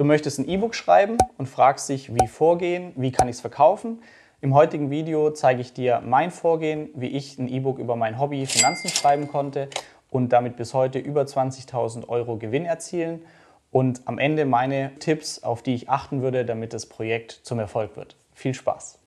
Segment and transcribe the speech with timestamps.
[0.00, 4.02] Du möchtest ein E-Book schreiben und fragst dich, wie vorgehen, wie kann ich es verkaufen.
[4.40, 8.46] Im heutigen Video zeige ich dir mein Vorgehen, wie ich ein E-Book über mein Hobby
[8.46, 9.68] Finanzen schreiben konnte
[10.08, 13.26] und damit bis heute über 20.000 Euro Gewinn erzielen
[13.70, 17.94] und am Ende meine Tipps, auf die ich achten würde, damit das Projekt zum Erfolg
[17.94, 18.16] wird.
[18.32, 18.99] Viel Spaß!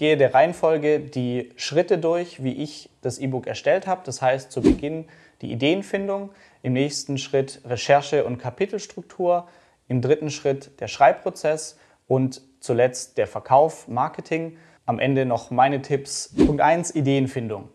[0.00, 4.00] Gehe der Reihenfolge die Schritte durch, wie ich das E-Book erstellt habe.
[4.04, 5.04] Das heißt, zu Beginn
[5.42, 6.30] die Ideenfindung,
[6.62, 9.46] im nächsten Schritt Recherche und Kapitelstruktur,
[9.88, 16.34] im dritten Schritt der Schreibprozess und zuletzt der Verkauf, Marketing am Ende noch meine Tipps.
[16.34, 17.68] Punkt 1, Ideenfindung.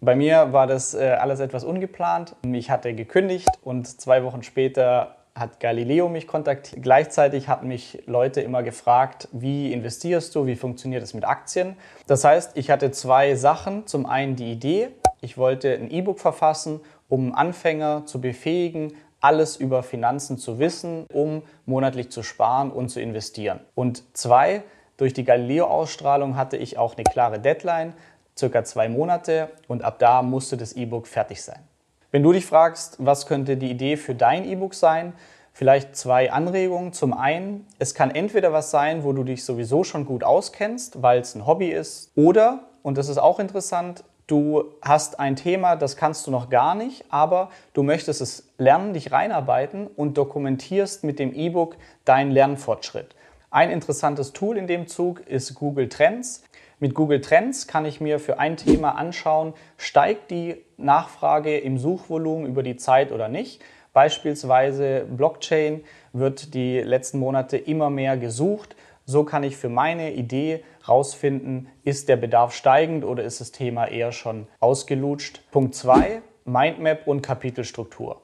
[0.00, 2.34] Bei mir war das äh, alles etwas ungeplant.
[2.50, 6.82] Ich hatte gekündigt und zwei Wochen später hat Galileo mich kontaktiert.
[6.82, 11.76] Gleichzeitig hatten mich Leute immer gefragt, wie investierst du, wie funktioniert es mit Aktien.
[12.06, 13.86] Das heißt, ich hatte zwei Sachen.
[13.86, 14.88] Zum einen die Idee,
[15.20, 21.42] ich wollte ein E-Book verfassen, um Anfänger zu befähigen, alles über Finanzen zu wissen, um
[21.66, 23.60] monatlich zu sparen und zu investieren.
[23.74, 24.62] Und zwei,
[24.96, 27.94] durch die Galileo-Ausstrahlung hatte ich auch eine klare Deadline,
[28.38, 31.67] circa zwei Monate, und ab da musste das E-Book fertig sein.
[32.10, 35.12] Wenn du dich fragst, was könnte die Idee für dein E-Book sein,
[35.52, 36.94] vielleicht zwei Anregungen.
[36.94, 41.20] Zum einen, es kann entweder was sein, wo du dich sowieso schon gut auskennst, weil
[41.20, 45.96] es ein Hobby ist, oder, und das ist auch interessant, du hast ein Thema, das
[45.96, 51.18] kannst du noch gar nicht, aber du möchtest es lernen, dich reinarbeiten und dokumentierst mit
[51.18, 53.14] dem E-Book deinen Lernfortschritt.
[53.50, 56.44] Ein interessantes Tool in dem Zug ist Google Trends.
[56.80, 62.46] Mit Google Trends kann ich mir für ein Thema anschauen, steigt die Nachfrage im Suchvolumen
[62.46, 63.60] über die Zeit oder nicht.
[63.92, 68.76] Beispielsweise Blockchain wird die letzten Monate immer mehr gesucht.
[69.06, 73.86] So kann ich für meine Idee herausfinden, ist der Bedarf steigend oder ist das Thema
[73.88, 75.40] eher schon ausgelutscht.
[75.50, 78.20] Punkt 2, Mindmap und Kapitelstruktur.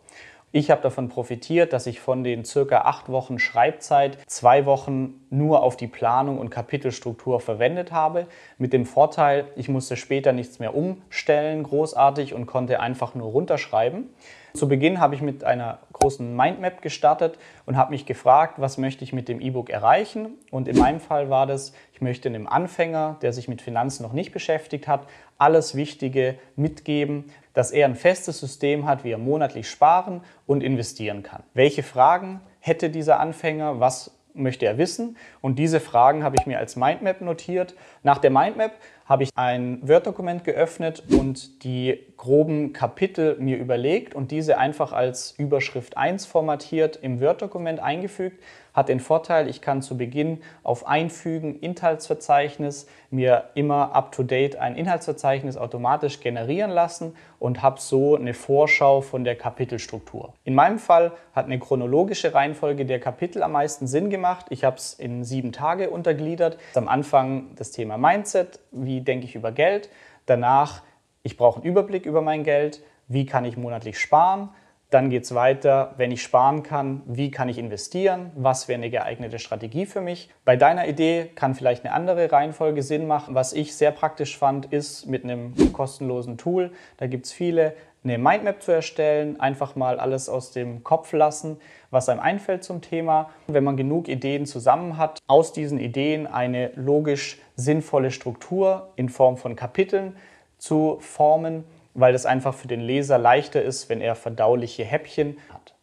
[0.57, 5.65] Ich habe davon profitiert, dass ich von den circa acht Wochen Schreibzeit zwei Wochen nur
[5.65, 8.29] auf die Planung und Kapitelstruktur verwendet habe.
[8.57, 14.11] Mit dem Vorteil, ich musste später nichts mehr umstellen, großartig und konnte einfach nur runterschreiben.
[14.53, 19.05] Zu Beginn habe ich mit einer großen Mindmap gestartet und habe mich gefragt, was möchte
[19.05, 20.35] ich mit dem E-Book erreichen.
[20.51, 24.13] Und in meinem Fall war das, ich möchte einem Anfänger, der sich mit Finanzen noch
[24.13, 25.07] nicht beschäftigt hat,
[25.39, 31.23] alles Wichtige mitgeben, dass er ein festes System hat, wie er monatlich sparen und investieren
[31.23, 31.43] kann.
[31.55, 33.81] Welche Fragen hätte dieser Anfänger?
[33.81, 35.17] Was möchte er wissen?
[35.41, 37.75] Und diese Fragen habe ich mir als Mindmap notiert.
[38.03, 38.73] Nach der Mindmap
[39.05, 45.33] habe ich ein Word-Dokument geöffnet und die groben Kapitel mir überlegt und diese einfach als
[45.37, 48.43] Überschrift 1 formatiert im Word-Dokument eingefügt.
[48.75, 55.57] Hat den Vorteil, ich kann zu Beginn auf Einfügen Inhaltsverzeichnis mir immer up-to-date ein Inhaltsverzeichnis
[55.57, 60.35] automatisch generieren lassen und habe so eine Vorschau von der Kapitelstruktur.
[60.43, 64.47] In meinem Fall hat eine chronologische Reihenfolge der Kapitel am meisten Sinn gemacht.
[64.51, 66.59] Ich habe es in sieben Tage untergliedert.
[66.75, 69.89] Am Anfang das Thema Mindset, wie denke ich über Geld.
[70.27, 70.83] Danach,
[71.23, 72.83] ich brauche einen Überblick über mein Geld.
[73.07, 74.49] Wie kann ich monatlich sparen?
[74.91, 78.31] Dann geht es weiter, wenn ich sparen kann, wie kann ich investieren?
[78.37, 80.31] Was wäre eine geeignete Strategie für mich?
[80.45, 83.35] Bei deiner Idee kann vielleicht eine andere Reihenfolge Sinn machen.
[83.35, 87.75] Was ich sehr praktisch fand, ist mit einem kostenlosen Tool, da gibt es viele,
[88.05, 91.57] eine Mindmap zu erstellen, einfach mal alles aus dem Kopf lassen,
[91.91, 93.31] was einem einfällt zum Thema.
[93.47, 99.39] Wenn man genug Ideen zusammen hat, aus diesen Ideen eine logisch sinnvolle Struktur in Form
[99.39, 100.17] von Kapiteln
[100.59, 101.65] zu formen
[101.95, 105.75] weil das einfach für den Leser leichter ist, wenn er verdauliche Häppchen hat.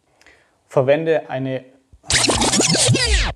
[0.67, 1.63] Verwende eine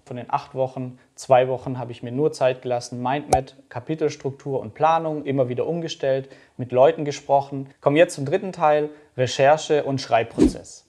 [0.05, 4.73] von den acht Wochen, zwei Wochen habe ich mir nur Zeit gelassen, Mindmap, Kapitelstruktur und
[4.75, 7.69] Planung, immer wieder umgestellt, mit Leuten gesprochen.
[7.81, 10.84] Kommen jetzt zum dritten Teil, Recherche und Schreibprozess.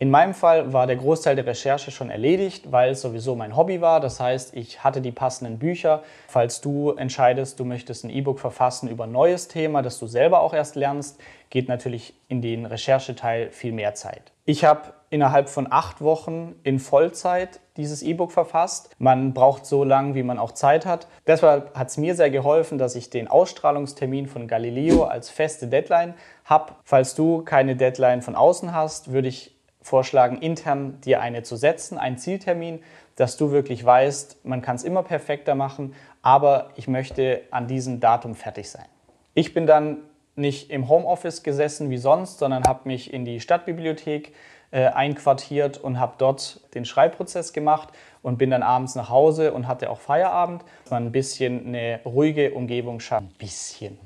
[0.00, 3.80] In meinem Fall war der Großteil der Recherche schon erledigt, weil es sowieso mein Hobby
[3.80, 4.00] war.
[4.00, 6.02] Das heißt, ich hatte die passenden Bücher.
[6.26, 10.40] Falls du entscheidest, du möchtest ein E-Book verfassen über ein neues Thema, das du selber
[10.40, 14.32] auch erst lernst, geht natürlich in den Rechercheteil viel mehr Zeit.
[14.44, 18.90] Ich habe innerhalb von acht Wochen in Vollzeit dieses E-Book verfasst.
[18.98, 21.06] Man braucht so lange, wie man auch Zeit hat.
[21.26, 26.14] Deshalb hat es mir sehr geholfen, dass ich den Ausstrahlungstermin von Galileo als feste Deadline
[26.44, 26.72] habe.
[26.82, 29.53] Falls du keine Deadline von außen hast, würde ich
[29.84, 32.82] vorschlagen, intern dir eine zu setzen, einen Zieltermin,
[33.16, 38.00] dass du wirklich weißt, man kann es immer perfekter machen, aber ich möchte an diesem
[38.00, 38.86] Datum fertig sein.
[39.34, 39.98] Ich bin dann
[40.36, 44.32] nicht im Homeoffice gesessen wie sonst, sondern habe mich in die Stadtbibliothek
[44.70, 47.90] äh, einquartiert und habe dort den Schreibprozess gemacht
[48.22, 50.64] und bin dann abends nach Hause und hatte auch Feierabend.
[50.88, 53.26] Man ein bisschen eine ruhige Umgebung schafft.
[53.26, 53.98] Ein bisschen.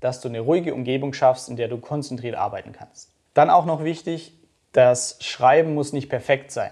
[0.00, 3.12] Dass du eine ruhige Umgebung schaffst, in der du konzentriert arbeiten kannst.
[3.34, 4.38] Dann auch noch wichtig,
[4.72, 6.70] das Schreiben muss nicht perfekt sein.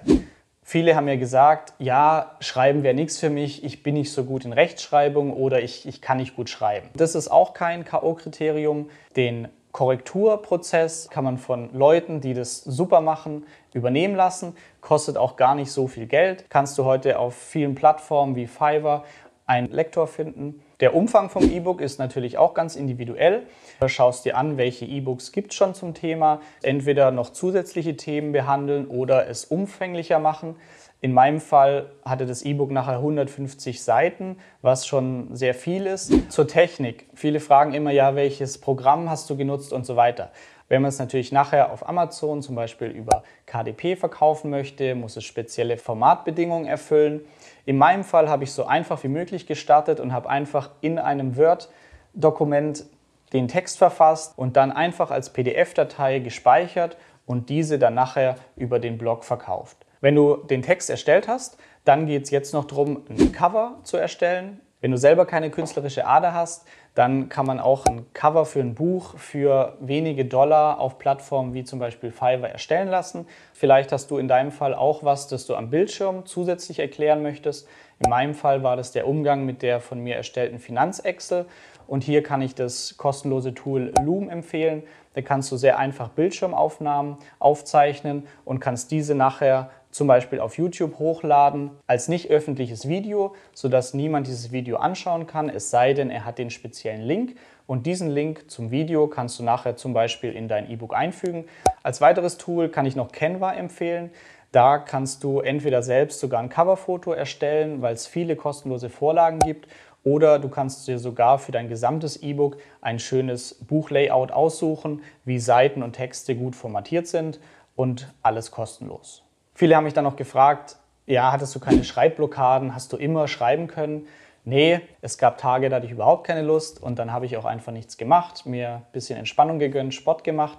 [0.63, 4.45] Viele haben mir gesagt, ja, Schreiben wäre nichts für mich, ich bin nicht so gut
[4.45, 6.89] in Rechtschreibung oder ich, ich kann nicht gut schreiben.
[6.95, 8.89] Das ist auch kein KO-Kriterium.
[9.17, 14.55] Den Korrekturprozess kann man von Leuten, die das super machen, übernehmen lassen.
[14.81, 16.45] Kostet auch gar nicht so viel Geld.
[16.51, 19.05] Kannst du heute auf vielen Plattformen wie Fiverr
[19.47, 20.63] einen Lektor finden.
[20.81, 23.43] Der Umfang vom E-Book ist natürlich auch ganz individuell.
[23.81, 26.41] Du schaust dir an, welche E-Books gibt es schon zum Thema.
[26.63, 30.57] Entweder noch zusätzliche Themen behandeln oder es umfänglicher machen.
[31.03, 36.13] In meinem Fall hatte das E-Book nachher 150 Seiten, was schon sehr viel ist.
[36.31, 37.07] Zur Technik.
[37.15, 40.31] Viele fragen immer, ja, welches Programm hast du genutzt und so weiter.
[40.69, 45.25] Wenn man es natürlich nachher auf Amazon zum Beispiel über KDP verkaufen möchte, muss es
[45.25, 47.23] spezielle Formatbedingungen erfüllen.
[47.71, 51.37] In meinem Fall habe ich so einfach wie möglich gestartet und habe einfach in einem
[51.37, 52.85] Word-Dokument
[53.33, 56.97] den Text verfasst und dann einfach als PDF-Datei gespeichert
[57.27, 59.87] und diese dann nachher über den Blog verkauft.
[60.01, 63.97] Wenn du den Text erstellt hast, dann geht es jetzt noch darum, ein Cover zu
[63.97, 64.61] erstellen.
[64.81, 68.75] Wenn du selber keine künstlerische Ader hast, dann kann man auch ein Cover für ein
[68.75, 73.27] Buch für wenige Dollar auf Plattformen wie zum Beispiel Fiverr erstellen lassen.
[73.53, 77.69] Vielleicht hast du in deinem Fall auch was, das du am Bildschirm zusätzlich erklären möchtest.
[78.03, 81.45] In meinem Fall war das der Umgang mit der von mir erstellten Finanzexcel.
[81.87, 84.85] Und hier kann ich das kostenlose Tool Loom empfehlen.
[85.15, 90.99] Da kannst du sehr einfach Bildschirmaufnahmen aufzeichnen und kannst diese nachher zum Beispiel auf YouTube
[90.99, 96.25] hochladen als nicht öffentliches Video, sodass niemand dieses Video anschauen kann, es sei denn, er
[96.25, 97.37] hat den speziellen Link.
[97.67, 101.45] Und diesen Link zum Video kannst du nachher zum Beispiel in dein E-Book einfügen.
[101.83, 104.11] Als weiteres Tool kann ich noch Canva empfehlen.
[104.53, 109.69] Da kannst du entweder selbst sogar ein Coverfoto erstellen, weil es viele kostenlose Vorlagen gibt,
[110.03, 115.83] oder du kannst dir sogar für dein gesamtes E-Book ein schönes Buchlayout aussuchen, wie Seiten
[115.83, 117.39] und Texte gut formatiert sind
[117.77, 119.23] und alles kostenlos.
[119.61, 122.75] Viele haben mich dann noch gefragt, ja, hattest du keine Schreibblockaden?
[122.75, 124.07] Hast du immer schreiben können?
[124.43, 127.45] Nee, es gab Tage, da hatte ich überhaupt keine Lust und dann habe ich auch
[127.45, 130.57] einfach nichts gemacht, mir ein bisschen Entspannung gegönnt, Sport gemacht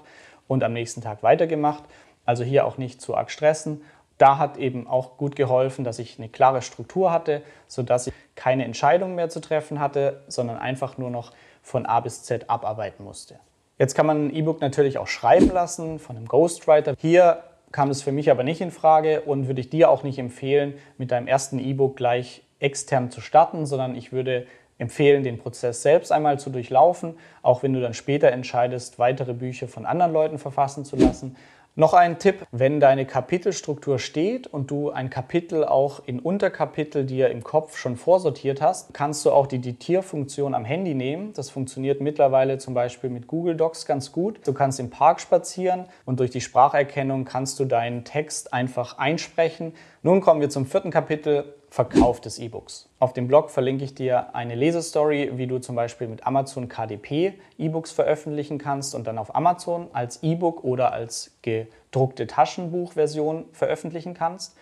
[0.47, 1.83] und am nächsten Tag weitergemacht.
[2.27, 3.81] Also hier auch nicht zu arg stressen.
[4.19, 8.65] Da hat eben auch gut geholfen, dass ich eine klare Struktur hatte, sodass ich keine
[8.65, 11.31] Entscheidung mehr zu treffen hatte, sondern einfach nur noch
[11.63, 13.39] von A bis Z abarbeiten musste.
[13.79, 16.93] Jetzt kann man ein E-Book natürlich auch schreiben lassen von einem Ghostwriter.
[16.99, 17.41] Hier
[17.71, 20.73] kam es für mich aber nicht in Frage und würde ich dir auch nicht empfehlen,
[20.97, 24.45] mit deinem ersten E-Book gleich extern zu starten, sondern ich würde
[24.77, 29.67] empfehlen, den Prozess selbst einmal zu durchlaufen, auch wenn du dann später entscheidest, weitere Bücher
[29.67, 31.35] von anderen Leuten verfassen zu lassen.
[31.75, 37.29] Noch ein Tipp, wenn deine Kapitelstruktur steht und du ein Kapitel auch in Unterkapitel dir
[37.29, 41.31] im Kopf schon vorsortiert hast, kannst du auch die Ditierfunktion am Handy nehmen.
[41.31, 44.45] Das funktioniert mittlerweile zum Beispiel mit Google Docs ganz gut.
[44.45, 49.73] Du kannst im Park spazieren und durch die Spracherkennung kannst du deinen Text einfach einsprechen.
[50.03, 52.89] Nun kommen wir zum vierten Kapitel, Verkauf des E-Books.
[52.99, 57.39] Auf dem Blog verlinke ich dir eine Lesestory, wie du zum Beispiel mit Amazon KDP
[57.57, 64.57] E-Books veröffentlichen kannst und dann auf Amazon als E-Book oder als gedruckte Taschenbuchversion veröffentlichen kannst.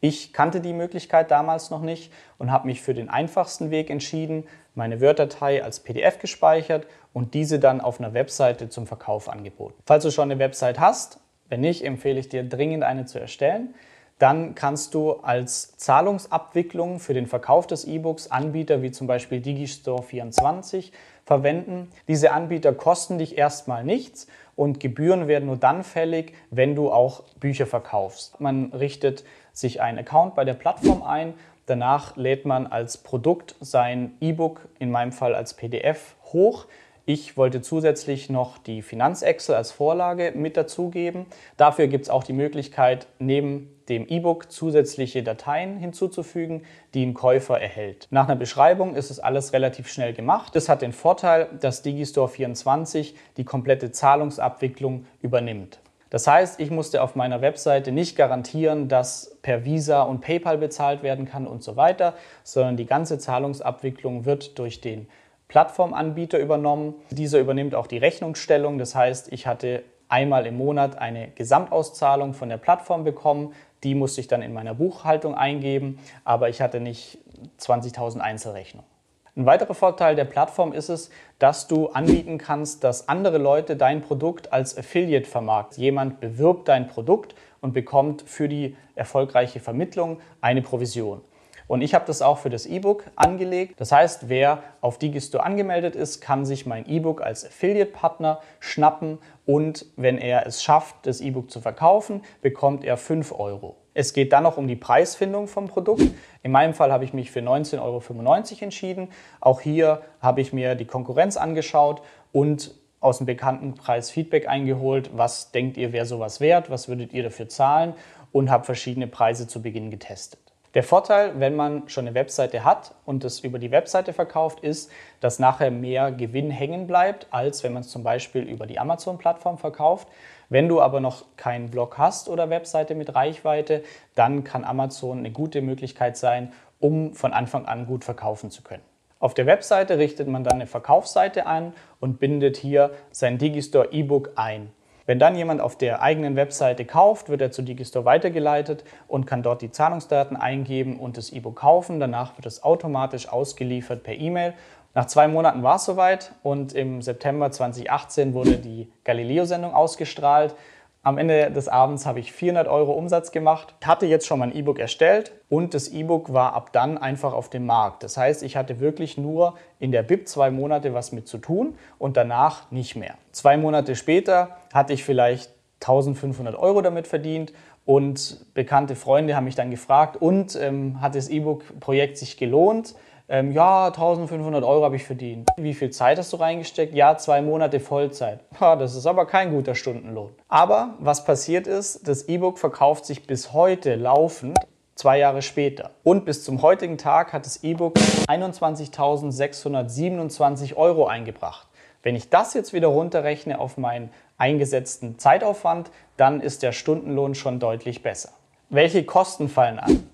[0.00, 4.44] Ich kannte die Möglichkeit damals noch nicht und habe mich für den einfachsten Weg entschieden,
[4.76, 9.74] meine Word-Datei als PDF gespeichert und diese dann auf einer Webseite zum Verkauf angeboten.
[9.84, 13.74] Falls du schon eine Website hast, wenn nicht, empfehle ich dir dringend eine zu erstellen.
[14.22, 20.92] Dann kannst du als Zahlungsabwicklung für den Verkauf des E-Books Anbieter wie zum Beispiel Digistore24
[21.24, 21.90] verwenden.
[22.06, 27.24] Diese Anbieter kosten dich erstmal nichts und Gebühren werden nur dann fällig, wenn du auch
[27.40, 28.40] Bücher verkaufst.
[28.40, 31.34] Man richtet sich einen Account bei der Plattform ein.
[31.66, 36.66] Danach lädt man als Produkt sein E-Book, in meinem Fall als PDF, hoch.
[37.04, 41.26] Ich wollte zusätzlich noch die Finanzexcel als Vorlage mit dazugeben.
[41.56, 46.62] Dafür gibt es auch die Möglichkeit, neben dem E-Book zusätzliche Dateien hinzuzufügen,
[46.94, 48.06] die ein Käufer erhält.
[48.10, 50.54] Nach einer Beschreibung ist es alles relativ schnell gemacht.
[50.54, 55.80] Das hat den Vorteil, dass Digistore 24 die komplette Zahlungsabwicklung übernimmt.
[56.12, 61.02] Das heißt, ich musste auf meiner Webseite nicht garantieren, dass per Visa und PayPal bezahlt
[61.02, 65.08] werden kann und so weiter, sondern die ganze Zahlungsabwicklung wird durch den
[65.52, 66.94] Plattformanbieter übernommen.
[67.10, 68.78] Dieser übernimmt auch die Rechnungsstellung.
[68.78, 73.52] Das heißt, ich hatte einmal im Monat eine Gesamtauszahlung von der Plattform bekommen.
[73.84, 77.18] Die musste ich dann in meiner Buchhaltung eingeben, aber ich hatte nicht
[77.60, 78.88] 20.000 Einzelrechnungen.
[79.36, 84.00] Ein weiterer Vorteil der Plattform ist es, dass du anbieten kannst, dass andere Leute dein
[84.00, 85.82] Produkt als Affiliate vermarkten.
[85.82, 91.20] Jemand bewirbt dein Produkt und bekommt für die erfolgreiche Vermittlung eine Provision.
[91.68, 93.80] Und ich habe das auch für das E-Book angelegt.
[93.80, 99.86] Das heißt, wer auf Digistore angemeldet ist, kann sich mein E-Book als Affiliate-Partner schnappen und
[99.96, 103.76] wenn er es schafft, das E-Book zu verkaufen, bekommt er 5 Euro.
[103.94, 106.04] Es geht dann noch um die Preisfindung vom Produkt.
[106.42, 109.08] In meinem Fall habe ich mich für 19,95 Euro entschieden.
[109.40, 112.02] Auch hier habe ich mir die Konkurrenz angeschaut
[112.32, 115.10] und aus dem bekannten Preis Feedback eingeholt.
[115.14, 116.70] Was denkt ihr, wäre sowas wert?
[116.70, 117.94] Was würdet ihr dafür zahlen?
[118.30, 120.51] Und habe verschiedene Preise zu Beginn getestet.
[120.74, 124.90] Der Vorteil, wenn man schon eine Webseite hat und es über die Webseite verkauft, ist,
[125.20, 129.58] dass nachher mehr Gewinn hängen bleibt, als wenn man es zum Beispiel über die Amazon-Plattform
[129.58, 130.08] verkauft.
[130.48, 133.82] Wenn du aber noch keinen Blog hast oder Webseite mit Reichweite,
[134.14, 138.82] dann kann Amazon eine gute Möglichkeit sein, um von Anfang an gut verkaufen zu können.
[139.18, 144.32] Auf der Webseite richtet man dann eine Verkaufsseite an und bindet hier sein Digistore E-Book
[144.36, 144.72] ein.
[145.06, 149.42] Wenn dann jemand auf der eigenen Webseite kauft, wird er zu Digistore weitergeleitet und kann
[149.42, 152.00] dort die Zahlungsdaten eingeben und das E-Book kaufen.
[152.00, 154.54] Danach wird es automatisch ausgeliefert per E-Mail
[154.94, 160.54] nach zwei Monaten war es soweit und im September 2018 wurde die Galileo-Sendung ausgestrahlt.
[161.02, 164.78] Am Ende des Abends habe ich 400 Euro Umsatz gemacht, hatte jetzt schon mein E-Book
[164.78, 168.02] erstellt und das E-Book war ab dann einfach auf dem Markt.
[168.02, 171.74] Das heißt, ich hatte wirklich nur in der BIP zwei Monate was mit zu tun
[171.98, 173.14] und danach nicht mehr.
[173.32, 177.52] Zwei Monate später hatte ich vielleicht 1500 Euro damit verdient
[177.84, 182.94] und bekannte Freunde haben mich dann gefragt, und ähm, hat das E-Book-Projekt sich gelohnt?
[183.28, 185.48] Ähm, ja, 1500 Euro habe ich verdient.
[185.56, 186.92] Wie viel Zeit hast du reingesteckt?
[186.94, 188.40] Ja, zwei Monate Vollzeit.
[188.60, 190.32] Ha, das ist aber kein guter Stundenlohn.
[190.48, 194.58] Aber was passiert ist, das E-Book verkauft sich bis heute laufend
[194.94, 195.90] zwei Jahre später.
[196.02, 197.96] Und bis zum heutigen Tag hat das E-Book
[198.28, 201.66] 21.627 Euro eingebracht.
[202.02, 204.10] Wenn ich das jetzt wieder runterrechne auf meinen
[204.42, 208.30] eingesetzten Zeitaufwand, dann ist der Stundenlohn schon deutlich besser.
[208.70, 210.10] Welche Kosten fallen an?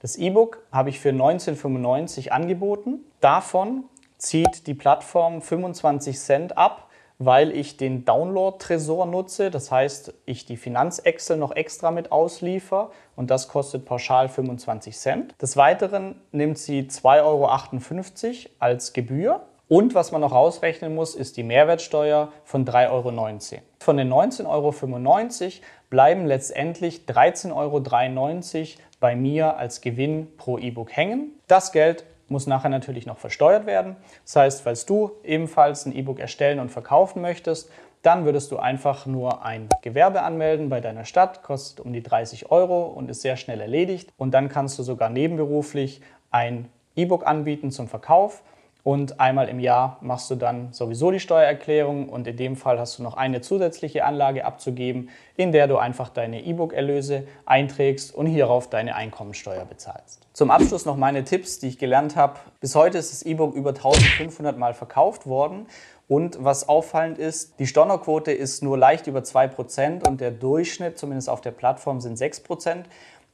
[0.00, 3.00] Das E-Book habe ich für 1995 angeboten.
[3.20, 3.84] Davon
[4.18, 9.50] zieht die Plattform 25 Cent ab, weil ich den Download-Tresor nutze.
[9.50, 15.34] Das heißt, ich die Finanz-Excel noch extra mit ausliefer und das kostet pauschal 25 Cent.
[15.42, 19.42] Des Weiteren nimmt sie 2,58 Euro als Gebühr.
[19.72, 23.62] Und was man noch ausrechnen muss, ist die Mehrwertsteuer von 3,19 Euro.
[23.80, 25.52] Von den 19,95 Euro
[25.88, 31.30] bleiben letztendlich 13,93 Euro bei mir als Gewinn pro E-Book hängen.
[31.46, 33.96] Das Geld muss nachher natürlich noch versteuert werden.
[34.26, 37.70] Das heißt, falls du ebenfalls ein E-Book erstellen und verkaufen möchtest,
[38.02, 42.50] dann würdest du einfach nur ein Gewerbe anmelden bei deiner Stadt, kostet um die 30
[42.50, 44.12] Euro und ist sehr schnell erledigt.
[44.18, 48.42] Und dann kannst du sogar nebenberuflich ein E-Book anbieten zum Verkauf
[48.84, 52.98] und einmal im Jahr machst du dann sowieso die Steuererklärung und in dem Fall hast
[52.98, 58.68] du noch eine zusätzliche Anlage abzugeben, in der du einfach deine E-Book-Erlöse einträgst und hierauf
[58.68, 60.26] deine Einkommensteuer bezahlst.
[60.32, 62.40] Zum Abschluss noch meine Tipps, die ich gelernt habe.
[62.60, 65.66] Bis heute ist das E-Book über 1500 Mal verkauft worden
[66.08, 71.30] und was auffallend ist, die Stornoquote ist nur leicht über 2% und der Durchschnitt, zumindest
[71.30, 72.84] auf der Plattform, sind 6%.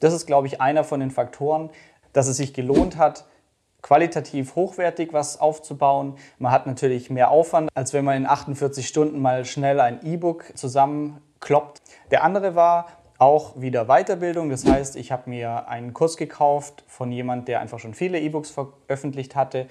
[0.00, 1.70] Das ist, glaube ich, einer von den Faktoren,
[2.12, 3.24] dass es sich gelohnt hat,
[3.82, 6.16] qualitativ hochwertig was aufzubauen.
[6.38, 10.56] Man hat natürlich mehr Aufwand, als wenn man in 48 Stunden mal schnell ein E-Book
[10.56, 11.80] zusammenkloppt.
[12.10, 12.86] Der andere war
[13.18, 14.48] auch wieder Weiterbildung.
[14.48, 18.50] Das heißt, ich habe mir einen Kurs gekauft von jemand, der einfach schon viele E-Books
[18.50, 19.66] veröffentlicht hatte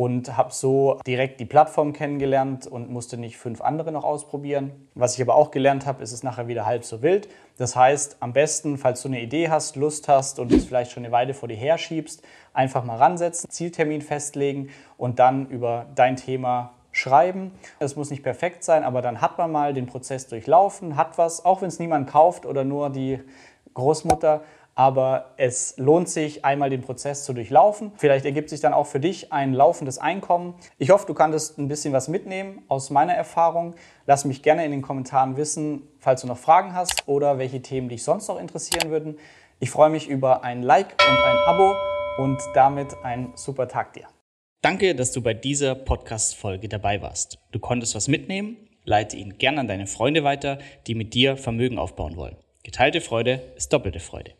[0.00, 4.88] und habe so direkt die Plattform kennengelernt und musste nicht fünf andere noch ausprobieren.
[4.94, 7.28] Was ich aber auch gelernt habe, ist es nachher wieder halb so wild.
[7.58, 11.04] Das heißt, am besten, falls du eine Idee hast, Lust hast und es vielleicht schon
[11.04, 12.22] eine Weile vor dir her schiebst,
[12.54, 17.52] einfach mal ransetzen, Zieltermin festlegen und dann über dein Thema schreiben.
[17.78, 21.44] Es muss nicht perfekt sein, aber dann hat man mal den Prozess durchlaufen, hat was,
[21.44, 23.20] auch wenn es niemand kauft oder nur die
[23.74, 24.40] Großmutter,
[24.80, 27.92] aber es lohnt sich, einmal den Prozess zu durchlaufen.
[27.98, 30.54] Vielleicht ergibt sich dann auch für dich ein laufendes Einkommen.
[30.78, 33.74] Ich hoffe, du kannst ein bisschen was mitnehmen aus meiner Erfahrung.
[34.06, 37.90] Lass mich gerne in den Kommentaren wissen, falls du noch Fragen hast oder welche Themen
[37.90, 39.18] dich sonst noch interessieren würden.
[39.58, 41.74] Ich freue mich über ein Like und ein Abo
[42.16, 44.06] und damit einen super Tag dir.
[44.62, 47.36] Danke, dass du bei dieser Podcast-Folge dabei warst.
[47.52, 51.78] Du konntest was mitnehmen, leite ihn gerne an deine Freunde weiter, die mit dir Vermögen
[51.78, 52.38] aufbauen wollen.
[52.62, 54.39] Geteilte Freude ist doppelte Freude.